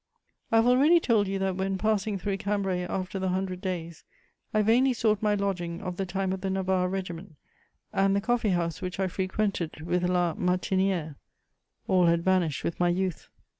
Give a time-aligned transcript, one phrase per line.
[0.51, 4.03] I have already told you that, when passing through Cambrai after the Hundred Days,
[4.51, 7.35] I vainly sought my lodging of the time of the Navarre Regiment
[7.93, 11.17] and the coffee house which I frequented with La Martinière:
[11.87, 13.27] all had vanished with my youth.